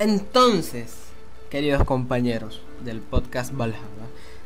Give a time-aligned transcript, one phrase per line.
[0.00, 0.94] Entonces,
[1.50, 3.76] queridos compañeros del podcast Valhalla,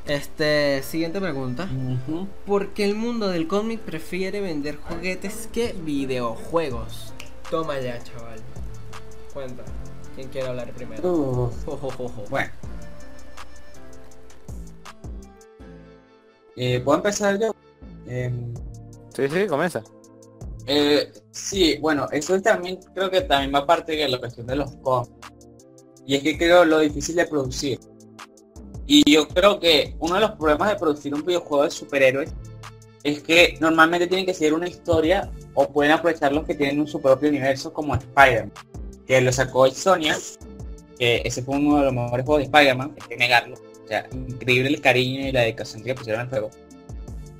[0.04, 1.68] este, siguiente pregunta.
[2.08, 2.26] Ujú.
[2.44, 7.14] ¿Por qué el mundo del cómic prefiere vender juguetes que videojuegos?
[7.52, 8.40] Toma ya, chaval.
[9.32, 9.62] Cuenta.
[10.16, 11.08] ¿Quién quiere hablar primero?
[11.08, 12.24] Uf, Jo, jo, jo, jo.
[12.28, 12.50] Bueno.
[16.56, 17.54] Eh, ¿Puedo empezar yo?
[18.08, 18.52] Em,
[19.14, 19.84] Sí, sí, comienza.
[20.66, 24.74] Eh, sí, bueno, eso también creo que también va parte de la cuestión de los
[24.82, 25.12] cómics.
[26.06, 27.78] Y es que creo lo difícil de producir.
[28.86, 32.34] Y yo creo que uno de los problemas de producir un videojuego de superhéroes
[33.02, 36.86] es que normalmente tienen que seguir una historia o pueden aprovechar los que tienen un
[36.86, 38.52] su propio universo como Spider-Man,
[39.06, 40.16] que lo sacó Sonia,
[40.98, 43.56] que ese fue uno de los mejores juegos de Spider-Man, hay que negarlo.
[43.56, 46.50] O sea, increíble el cariño y la dedicación que pusieron al juego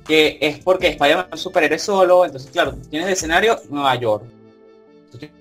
[0.05, 4.23] que es porque Spider-Man es un superhéroe solo, entonces claro, tienes de escenario Nueva York.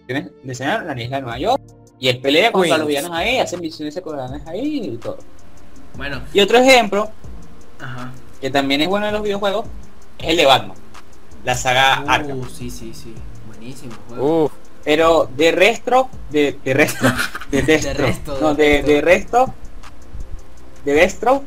[0.07, 1.63] Tienes de escenario la isla de Nueva York.
[1.99, 2.79] Y él pelea contra Queens.
[2.81, 5.19] los villanos ahí, hace misiones secundarias ahí y todo.
[5.97, 7.11] Bueno, Y otro ejemplo,
[7.81, 8.13] ajá.
[8.41, 9.67] que también es bueno en los videojuegos,
[10.19, 10.77] es el de Batman.
[11.45, 12.41] La saga Arkham.
[12.41, 13.15] Uh, sí, sí, sí.
[13.47, 14.51] Buenísimo juego.
[14.83, 17.07] Pero de resto, de, de resto,
[17.51, 18.93] de destro, resto, no, de de, resto.
[18.93, 19.55] de resto,
[20.85, 21.43] de destro,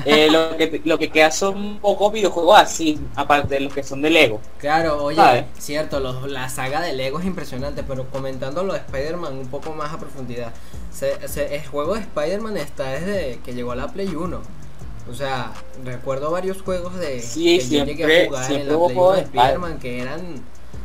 [0.04, 4.02] eh, lo, que, lo que queda son pocos videojuegos así, aparte de los que son
[4.02, 4.40] de Lego.
[4.58, 5.46] Claro, oye, ¿Sabes?
[5.56, 9.72] cierto, los- la saga de Lego es impresionante, pero comentando lo de Spider-Man un poco
[9.72, 10.52] más a profundidad.
[10.92, 14.40] Se- se- el juego de Spider-Man está desde que llegó a la Play 1.
[15.10, 15.52] O sea,
[15.84, 19.14] recuerdo varios juegos de Sí, que yo llegué a jugar en la Play 1 juegos
[19.16, 19.72] de de Spider-Man.
[19.72, 20.42] Spider-Man que eran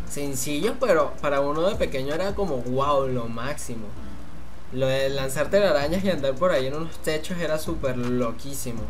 [0.10, 3.88] sencillos, pero para uno de pequeño era como wow, lo máximo.
[4.74, 8.82] Lo de lanzar telarañas y andar por ahí en unos techos era súper loquísimo.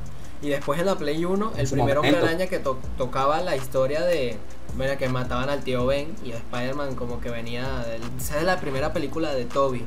[0.41, 3.55] Y después en la Play 1, el En primer hombre araña que to- tocaba la
[3.55, 4.37] historia de.
[4.75, 7.79] Bueno, que mataban al tío Ben y Spider-Man como que venía.
[7.87, 9.85] Del, esa es la primera película de Toby.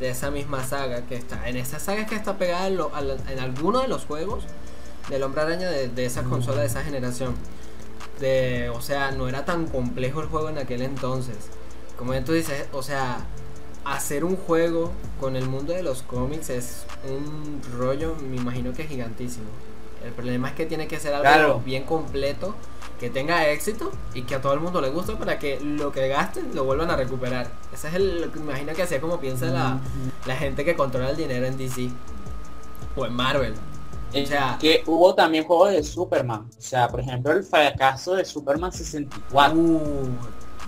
[0.00, 1.48] De esa misma saga que está.
[1.48, 4.44] En esa saga es que está pegada en, lo- al- en alguno de los juegos
[5.08, 7.34] del hombre araña de, de esa consola de esa generación.
[8.20, 11.36] De, o sea, no era tan complejo el juego en aquel entonces.
[11.98, 13.18] Como tú dices, o sea,
[13.84, 18.84] hacer un juego con el mundo de los cómics es un rollo, me imagino que
[18.84, 19.46] gigantísimo.
[20.04, 21.60] El problema es que tiene que ser algo Claro.
[21.64, 22.54] bien completo,
[23.00, 26.08] que tenga éxito y que a todo el mundo le guste para que lo que
[26.08, 27.50] gasten lo vuelvan a recuperar.
[27.72, 29.78] Ese es el, me imagino que así es como piensa la,
[30.26, 31.90] la gente que controla el dinero en DC
[32.96, 33.54] o en Marvel.
[34.12, 36.42] Eh, O sea- que hubo también juegos de Superman.
[36.56, 39.58] O sea, por ejemplo, el fracaso de Superman 64.
[39.58, 40.08] Uh,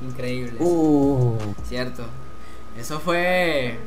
[0.04, 0.56] increíble.
[0.60, 1.36] Uh,
[1.68, 2.02] Cierto.
[2.78, 3.78] Eso fue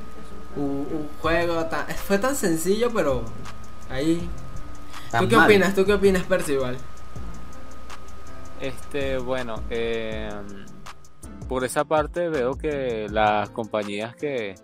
[0.56, 3.24] un, un juego tan, fue tan sencillo, pero
[3.90, 4.28] ahí.
[5.12, 5.46] tan ¿Tú qué mal.
[5.46, 5.76] opinas?
[5.76, 6.78] ¿Tú qué opinas, Percival?
[8.60, 10.30] este, bueno, eh,
[11.48, 14.56] por esa parte veo que las compañías que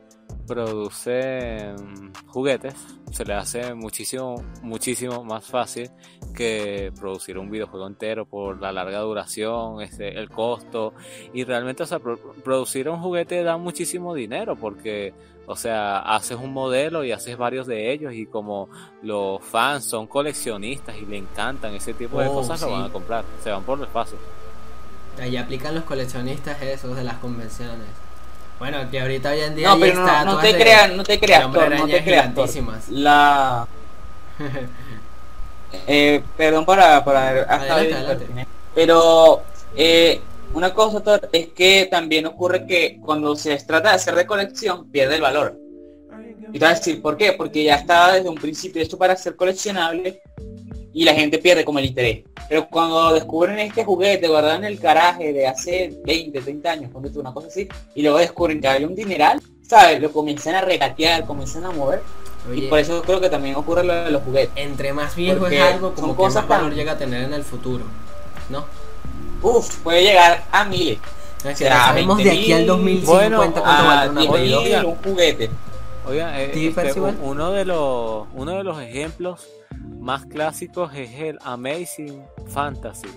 [0.46, 2.74] producen juguetes
[3.12, 5.90] se les hace muchísimo, muchísimo más fácil
[6.36, 10.94] que producir un videojuego entero por la larga duración, este, el costo
[11.34, 15.14] y realmente, o sea, pro- producir un juguete da muchísimo dinero porque,
[15.48, 18.68] o sea, haces un modelo y haces varios de ellos y como
[19.02, 22.66] los fans son coleccionistas y le encantan ese tipo de Oh, cosas, sí.
[22.66, 24.18] lo van a comprar, se van por el fácil.
[25.22, 27.88] Ahí aplican los coleccionistas esos de las convenciones.
[28.60, 31.76] Bueno, que ahorita hoy en día No, pero no, te creas, no te creas, Thor,
[31.76, 32.90] no te creas.
[32.90, 33.68] La...
[35.88, 38.48] Eh, perdón para, para hasta Adelante, ahí, adelante.
[38.74, 39.44] pero
[39.76, 40.22] eh,
[40.54, 44.90] una cosa Thor, es que también ocurre que cuando se trata de hacer de colección
[44.90, 45.60] pierde el valor
[46.54, 49.18] y te vas a decir por qué porque ya estaba desde un principio esto para
[49.18, 50.22] ser coleccionable
[50.96, 54.78] y la gente pierde como el interés pero cuando descubren este juguete guardado en el
[54.78, 58.68] garaje de hace 20 30 años ponte tú una cosa así y luego descubren que
[58.68, 62.02] hay un dineral sabes lo comienzan a regatear comienzan a mover
[62.54, 65.58] y por eso creo que también ocurre lo de los juguetes entre más viejo porque
[65.58, 67.84] es algo, son como que cosas más valor tan- llega a tener en el futuro.
[68.50, 68.66] ¿No?
[69.42, 71.00] Uf, puede llegar a miles.
[71.40, 74.22] Es que Será no sabemos de aquí al 20.000, 2050 bueno, cuánto A vale una
[74.22, 74.64] 10.000 Play dos.
[74.64, 74.86] Oiga.
[74.86, 75.50] un juguete.
[76.08, 79.48] Oigan, eh, ¿Sí, este, uno de los uno de los ejemplos
[80.00, 83.08] más clásicos es el Amazing Fantasy.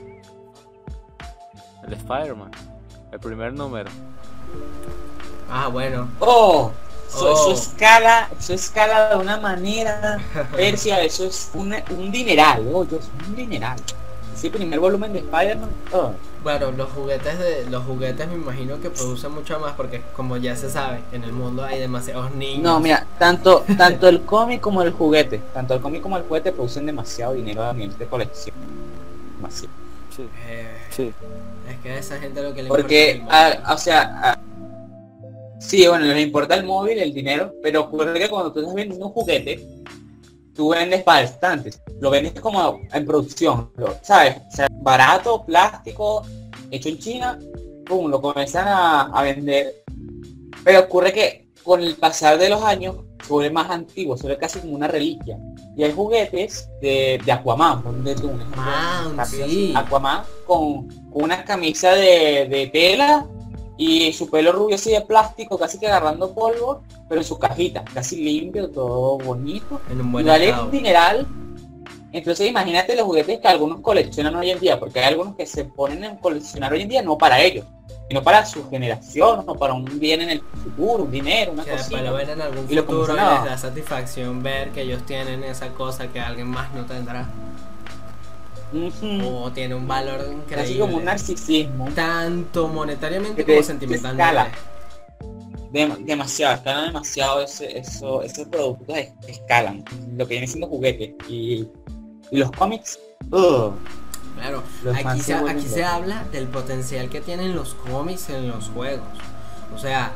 [1.86, 2.50] El Spider-Man,
[3.12, 3.90] el primer número.
[5.50, 6.08] Ah, bueno.
[6.20, 6.70] Oh,
[7.08, 7.52] eso, Oh.
[7.52, 10.18] eso escala, eso escala de una manera,
[10.54, 13.78] Persia, eso es un, un dineral, oh, es un dineral.
[14.34, 16.12] Ese primer volumen de Spider-Man, oh.
[16.42, 20.54] Bueno, los juguetes de los juguetes me imagino que producen mucho más porque como ya
[20.56, 22.62] se sabe, en el mundo hay demasiados niños.
[22.62, 26.52] No, mira, tanto, tanto el cómic como el juguete, tanto el cómic como el juguete
[26.52, 28.54] producen demasiado dinero a nivel de colección.
[29.36, 29.74] Demasiado.
[30.14, 31.12] Sí, Eh, sí.
[31.68, 34.38] es que a esa gente lo que le Porque, importa el ah, o sea, ah,
[35.60, 39.06] Sí, bueno, les importa el móvil, el dinero, pero ocurre que cuando tú estás vendiendo
[39.06, 39.66] un juguete,
[40.54, 41.82] tú vendes bastantes.
[42.00, 43.70] Lo vendes como en producción,
[44.02, 44.36] ¿sabes?
[44.52, 46.22] O sea, barato, plástico,
[46.70, 47.38] hecho en China,
[47.84, 49.84] pum, lo comienzan a, vender.
[50.64, 54.38] Pero ocurre que con el pasar de los años se vuelve más antiguo, se ve
[54.38, 55.38] casi como una reliquia.
[55.76, 58.62] Y hay juguetes de, de Aquaman, por un ejemplo.
[59.76, 63.26] Aquaman con, una camisa de, de tela
[63.76, 67.84] y su pelo rubio así de plástico, casi que agarrando polvo, pero en su cajita,
[67.94, 69.80] casi limpio, todo bonito.
[69.90, 71.26] En un buen vale un dineral.
[72.12, 75.64] Entonces imagínate los juguetes que algunos coleccionan hoy en día, porque hay algunos que se
[75.64, 77.66] ponen a coleccionar hoy en día no para ellos,
[78.08, 82.02] sino para su generación, o para un bien en el futuro, un dinero, una cosa.
[82.02, 86.08] lo ven en algún y futuro les da satisfacción ver que ellos tienen esa cosa
[86.08, 87.28] que alguien más no tendrá.
[89.24, 90.62] O tiene un valor increíble.
[90.62, 91.88] Así como un narcisismo.
[91.94, 94.58] Tanto monetariamente como sentimentalmente.
[96.00, 98.96] demasiado, escalan demasiado ese, eso, esos productos
[99.26, 99.84] escalan.
[100.16, 101.14] Lo que viene siendo juguetes.
[101.30, 101.66] Y,
[102.30, 102.98] los cómics.
[103.30, 104.62] claro,
[104.94, 109.06] aquí, se, aquí se habla del potencial que tienen los cómics en los juegos.
[109.74, 110.12] O sea,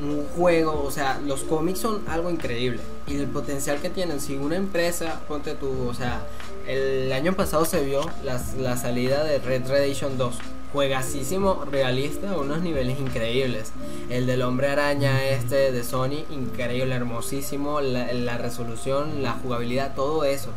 [0.00, 2.80] un juego, o sea, los cómics son algo increíble.
[3.06, 6.22] Y el potencial que tienen, si una empresa, ponte tú, o sea,
[6.66, 10.38] el año pasado se vio la salida de Red Redemption 2.
[10.72, 13.72] Juegasísimo, realista, unos niveles increíbles.
[14.10, 17.80] El del hombre araña este de Sony, increíble, hermosísimo.
[17.80, 20.50] La, resolución, la jugabilidad, todo eso.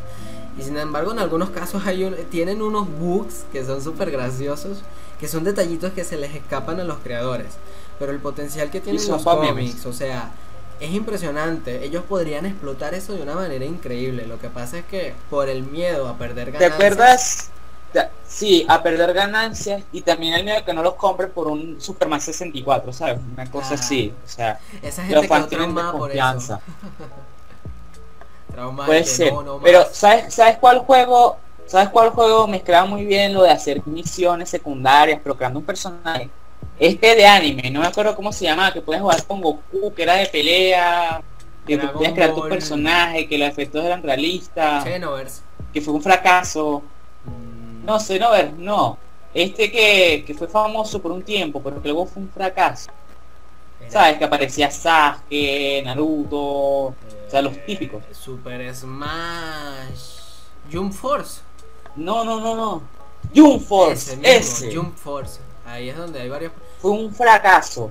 [0.58, 4.82] Y sin embargo, en algunos casos hay tienen unos bugs que son súper graciosos,
[5.18, 7.54] que son detallitos que se les escapan a los creadores.
[7.98, 10.30] Pero el potencial que tienen los cómics, o sea,
[10.80, 11.84] es impresionante.
[11.84, 14.26] Ellos podrían explotar eso de una manera increíble.
[14.26, 16.70] Lo que pasa es que por el miedo a perder ganancias.
[16.70, 17.50] ¿Te acuerdas?
[18.26, 21.80] Sí, a perder ganancias y también el miedo a que no los compre por un
[21.80, 23.18] Superman 64, ¿sabes?
[23.34, 24.12] Una cosa así.
[24.24, 25.74] O sea, esa gente los tienen
[28.86, 29.32] Puede ser.
[29.62, 31.36] Pero ¿sabes, ¿sabes cuál juego?
[31.66, 36.28] ¿Sabes cuál juego mezclaba muy bien lo de hacer misiones secundarias, pero creando un personaje?
[36.78, 40.02] Este de anime, no me acuerdo cómo se llamaba, que puedes jugar con Goku, que
[40.02, 41.22] era de pelea,
[41.66, 44.84] que tú podías crear tu personaje, que los efectos eran realistas.
[45.72, 46.82] Que fue un fracaso.
[47.24, 47.86] Mm.
[47.86, 48.98] No, Xenoverse, no.
[49.32, 52.90] Este que, que fue famoso por un tiempo, pero que luego fue un fracaso.
[53.88, 54.18] ¿Sabes?
[54.18, 56.94] Que aparecía Sasuke, Naruto, o
[57.28, 58.02] sea, los típicos.
[58.10, 60.22] Eh, Super Smash.
[60.72, 61.40] Jump Force.
[61.96, 62.82] No, no, no, no.
[63.34, 64.18] Jump Force.
[64.22, 65.40] Ese, Jump Force.
[65.66, 66.52] Ahí es donde hay varios
[66.82, 67.90] fue un fracaso.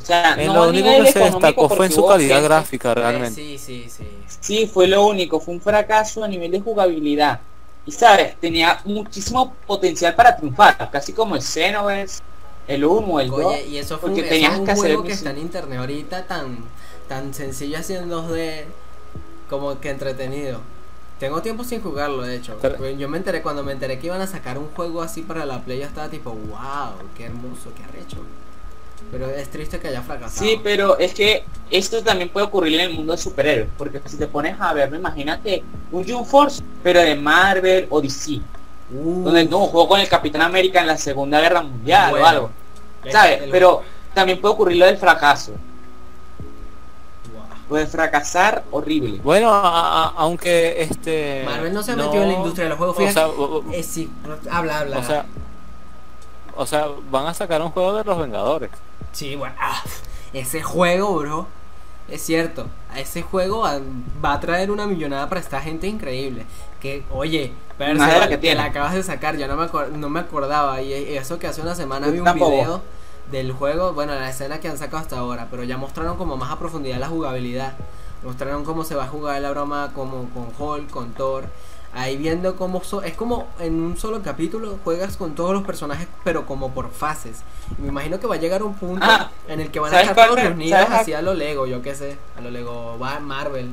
[0.00, 3.40] O sea, en lo único que se destacó fue en su calidad gráfica realmente.
[3.40, 4.04] Sí, sí, sí.
[4.40, 7.40] Sí, fue lo único, fue un fracaso a nivel de jugabilidad.
[7.86, 12.22] Y sabes, tenía muchísimo potencial para triunfar, casi como el Xenoverse,
[12.68, 13.54] el 1, el 2.
[13.70, 16.58] y eso fue porque un, tenías que hacer juego que está en internet ahorita tan
[17.08, 18.64] tan sencillo haciendo 2D
[19.50, 20.60] como que entretenido.
[21.18, 22.58] Tengo tiempo sin jugarlo, de hecho.
[22.98, 25.60] yo me enteré, cuando me enteré que iban a sacar un juego así para la
[25.60, 28.16] Play, yo estaba tipo, wow, qué hermoso, qué arrecho.
[29.10, 30.44] Pero es triste que haya fracasado.
[30.44, 33.68] Sí, pero es que esto también puede ocurrir en el mundo de superhéroes.
[33.76, 35.62] Porque si te pones a ver, imagínate
[35.92, 38.40] un Jump Force, pero de Marvel o DC.
[38.92, 42.50] Donde no, jugó con el Capitán América en la Segunda Guerra Mundial o algo.
[43.10, 43.42] ¿Sabes?
[43.50, 43.82] Pero
[44.14, 45.52] también puede ocurrir lo del fracaso
[47.72, 49.18] puede fracasar horrible.
[49.24, 53.82] Bueno, aunque este Marvel no se metió en la industria de los juegos, o eh,
[53.82, 54.10] sí,
[54.50, 54.98] habla, habla.
[54.98, 55.24] O sea,
[56.54, 58.70] o sea, van a sacar un juego de los Vengadores.
[59.12, 59.82] Sí, bueno, ah,
[60.34, 61.46] ese juego, bro,
[62.08, 62.66] es cierto.
[62.94, 66.44] Ese juego va a traer una millonada para esta gente increíble.
[66.82, 67.92] Que, oye, pero
[68.40, 70.82] que, la acabas de sacar, yo no me, no me acordaba.
[70.82, 72.82] Y eso que hace una semana vi un video
[73.30, 76.50] del juego, bueno, la escena que han sacado hasta ahora, pero ya mostraron como más
[76.50, 77.74] a profundidad la jugabilidad.
[78.24, 81.44] Mostraron cómo se va a jugar la broma como con Hulk, con Thor.
[81.94, 86.46] Ahí viendo cómo es como en un solo capítulo juegas con todos los personajes, pero
[86.46, 87.42] como por fases.
[87.78, 90.16] me imagino que va a llegar un punto ah, en el que van a estar
[90.16, 93.70] todos reunidos así a lo Lego, yo qué sé, a lo Lego Marvel.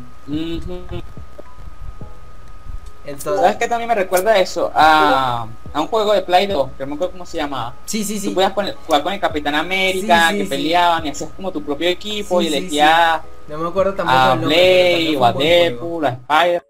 [3.09, 4.71] Entonces, ¿Sabes qué también me recuerda eso?
[4.73, 7.75] A, a un juego de Play 2, que no me acuerdo cómo se llamaba.
[7.85, 8.27] Sí, sí, sí.
[8.27, 12.41] Tú podías jugar con el Capitán América, que peleaban y hacías como tu propio equipo
[12.41, 16.63] y elegías no me acuerdo tampoco a o a Deadpool, a Spider.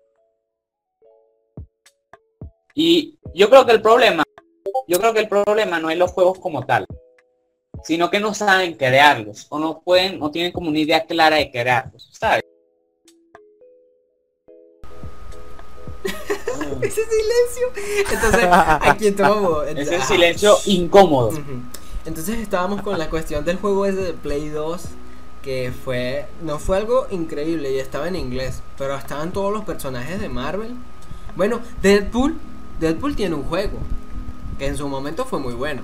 [2.74, 4.24] Y yo creo que el problema,
[4.88, 6.86] yo creo que el problema no es los juegos como tal,
[7.84, 11.52] sino que no saben crearlos o no pueden, no tienen como una idea clara de
[11.52, 12.44] crearlos, ¿sabes?
[16.82, 18.12] ese silencio.
[18.12, 19.68] Entonces, aquí tomamos.
[19.68, 21.32] Ese silencio incómodo.
[22.06, 24.82] Entonces estábamos con la cuestión del juego ese de Play 2
[25.44, 30.20] que fue no fue algo increíble y estaba en inglés, pero estaban todos los personajes
[30.20, 30.76] de Marvel.
[31.36, 32.36] Bueno, Deadpool,
[32.80, 33.78] Deadpool tiene un juego
[34.58, 35.82] que en su momento fue muy bueno.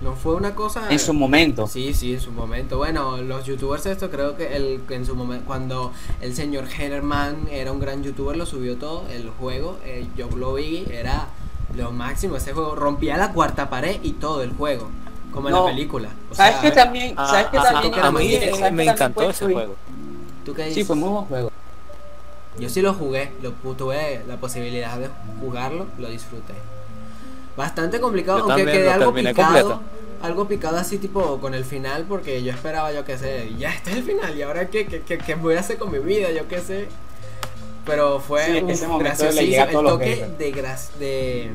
[0.00, 1.66] No fue una cosa En su momento.
[1.66, 2.76] Sí, sí, en su momento.
[2.78, 7.48] Bueno, los youtubers esto creo que el que en su momento cuando el señor Herman
[7.50, 11.26] era un gran youtuber lo subió todo el juego, eh, yo lo vi, era
[11.76, 14.88] lo máximo ese juego, rompía la cuarta pared y todo el juego,
[15.32, 16.10] como en la película.
[16.30, 17.14] O ¿Sabes sea, que también?
[17.16, 17.94] Ah, ¿Sabes que ah, también?
[17.96, 19.54] ah, a mí ¿sabes que me también encantó fue ese free?
[19.54, 19.74] juego.
[20.44, 20.86] ¿tú qué Sí, dices?
[20.86, 21.52] fue muy buen juego.
[22.58, 26.54] Yo sí lo jugué, lo tuve la posibilidad de jugarlo, lo disfruté.
[27.58, 29.34] Bastante complicado, Yo aunque quedé algo picado.
[29.34, 29.80] completo.
[30.22, 33.90] Algo picado así tipo con el final porque yo esperaba, yo qué sé, ya este
[33.90, 36.30] es el final y ahora qué, qué, qué- qué voy a hacer con mi vida,
[36.30, 36.86] yo qué sé.
[37.84, 41.50] Pero fue Sí, ese le graciosísimo, el toque de, gra- de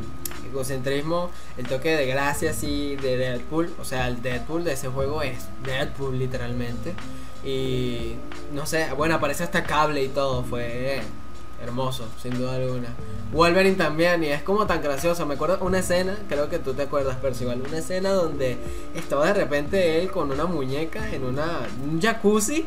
[0.49, 5.21] egocentrismo, el toque de gracia así de Deadpool, o sea, el Deadpool de ese juego
[5.21, 6.93] es Deadpool literalmente.
[7.45, 8.15] Y
[8.53, 11.01] no sé, bueno, aparece hasta cable y todo, fue
[11.63, 12.89] hermoso, sin duda alguna.
[13.31, 15.25] Wolverine también, y es como tan gracioso.
[15.25, 18.57] Me acuerdo una escena, creo que tú te acuerdas, Percival, una escena donde
[18.95, 22.65] estaba de repente él con una muñeca en una, un jacuzzi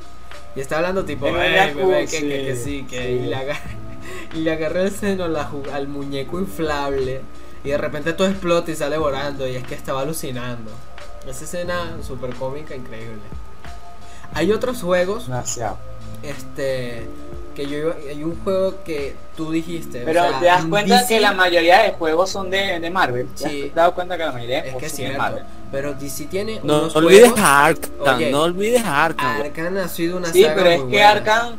[0.57, 3.09] y está hablando tipo, En un "Ey, bebé, que, jacuzzi, que, que sí, que sí.
[3.09, 3.61] Y, le agarra,
[4.35, 7.21] y le agarró el seno la al muñeco inflable
[7.63, 10.71] y de repente todo explota y sale volando y es que estaba alucinando.
[11.29, 13.19] Esa escena súper cómica, increíble.
[14.35, 15.77] Hay otros juegos, Demasiado.
[16.23, 17.07] este,
[17.57, 20.03] que yo iba- hay un juego que tú dijiste.
[20.03, 22.91] o Pero sea, te das cuenta DC que la mayoría de juegos son de, de
[22.91, 23.27] Marvel.
[23.29, 23.63] ¿Te Sí.
[23.71, 25.43] has dado cuenta que la mayoría de Es que de Marvel?
[25.73, 29.41] pero DC tiene No unos olvides juegos- Arkham, Oye, no olvides Arkham.
[29.41, 31.11] Arkham ha sido una Sí, saga pero es muy que buena.
[31.11, 31.57] Arkham,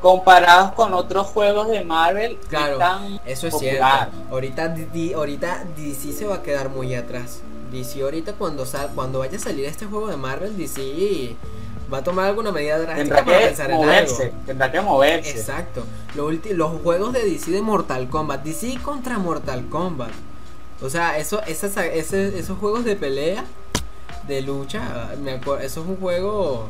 [0.00, 2.78] comparados con otros juegos de Marvel, Claro,
[3.26, 4.10] Eso es popular.
[4.10, 4.30] cierto.
[4.34, 7.40] Ahorita, D- ahorita DC se va a quedar muy atrás.
[7.72, 11.36] DC ahorita cuando sal, cuando vaya a salir este juego de Marvel, DC
[11.92, 14.36] va a tomar alguna medida drástica Tendrá para que pensar en moverse, algo.
[14.46, 15.30] tendrá que moverse.
[15.30, 15.84] Exacto.
[16.14, 20.10] Lo ulti- los juegos de DC de Mortal Kombat, DC contra Mortal Kombat.
[20.82, 23.44] O sea, eso, esas, ese- esos juegos de pelea,
[24.28, 26.68] de lucha, me acuerdo, eso es un juego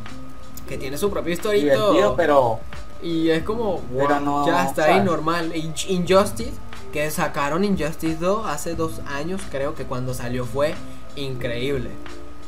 [0.68, 2.14] que tiene su propio historito.
[2.16, 2.60] Pero
[3.02, 5.52] Y es como, Pero wow, no, ya está ahí normal.
[5.54, 6.52] In- Injustice,
[6.92, 10.74] que sacaron Injustice 2 hace dos años, creo que cuando salió fue
[11.16, 11.90] increíble.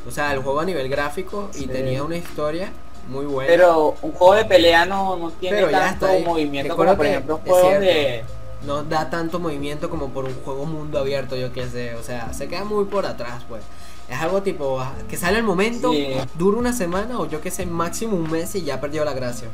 [0.07, 1.67] O sea, el juego a nivel gráfico y Sí.
[1.67, 2.71] tenía una historia
[3.09, 3.47] muy buena.
[3.49, 7.51] pero un juego de pelea no, no tiene Pero tanto movimiento como por ejemplo es
[7.51, 7.85] juegos cierto.
[7.85, 8.23] de
[8.65, 11.95] no da tanto movimiento como por un juego mundo abierto, yo qué sé.
[11.95, 13.61] O sea, se queda muy por atrás, pues.
[14.09, 16.07] Es algo tipo ah, que sale el momento, Sí.
[16.35, 19.49] dura una semana o yo qué sé, máximo un mes y ya perdió la gracia.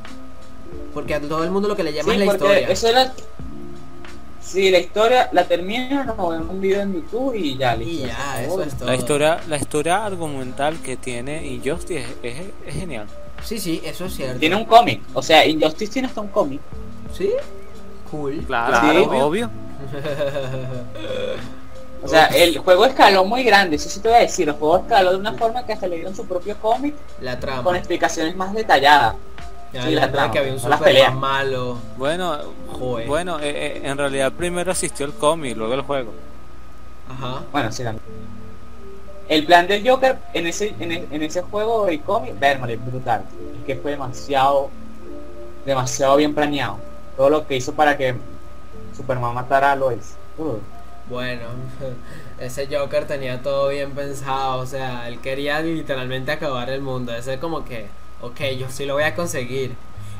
[0.94, 2.70] Porque a todo el mundo lo que le llama Sí, es la historia.
[2.70, 3.14] Eso era...
[4.44, 6.02] Sí, la historia la termino
[6.36, 8.06] en un video en YouTube y ya, listo.
[8.06, 8.88] Y ya, eso es todo.
[8.90, 13.08] La historia, la historia argumental que tiene Injustice es, es- es genial.
[13.44, 14.40] Sí, sí, eso es cierto.
[14.40, 16.62] Tiene un cómic, o sea, Injustice tiene hasta un cómic.
[17.18, 17.32] ¿Sí?
[18.12, 18.44] Cool.
[18.46, 18.98] Claro, Sí.
[19.08, 19.26] obvio.
[19.28, 19.50] obvio.
[22.04, 24.78] O sea, el juego escaló muy grande, eso sí te voy a decir, el juego
[24.78, 27.64] escaló de una forma que hasta le dieron su propio cómic La trama.
[27.64, 29.16] con explicaciones más detalladas.
[29.74, 31.14] Ya, sí, la que había un peleas.
[31.14, 31.80] malo.
[31.96, 33.08] Bueno, Joder.
[33.08, 36.24] bueno, eh, eh, en realidad primero asistió el cómic, luego el juego.
[37.08, 37.48] Ajá.
[37.52, 38.04] Bueno, sí, también.
[39.28, 43.26] El plan del Joker en ese, en, e- en ese juego de cómic, verme, brutal.
[43.52, 44.74] Es que fue demasiado,
[45.66, 46.86] demasiado bien planeado.
[47.16, 48.24] Todo lo que hizo para que
[48.92, 50.20] Superman matara a Lois.
[50.38, 50.60] Uh,
[51.06, 51.48] Bueno,
[52.38, 54.60] ese Joker tenía todo bien pensado.
[54.62, 57.14] O sea, él quería literalmente acabar el mundo.
[57.16, 59.76] Ese es como que, ok, yo sí lo voy a conseguir.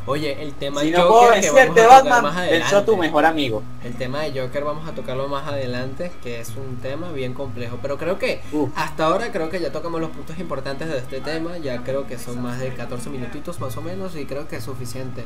[0.06, 2.86] Oye, el tema si de no Joker que vamos a tocar más Batman, venció a
[2.86, 2.98] tu adelante.
[2.98, 3.64] mejor amigo.
[3.86, 7.80] El tema de Joker vamos a tocarlo más adelante, que es un tema bien complejo.
[7.82, 8.42] Pero creo que
[8.76, 11.58] hasta ahora creo que ya tocamos los puntos importantes de este tema.
[11.58, 14.64] Ya creo que son más de 14 minutitos más o menos y creo que es
[14.66, 15.24] suficiente.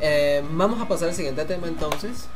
[0.00, 2.28] Eh, vamos a pasar al siguiente tema entonces.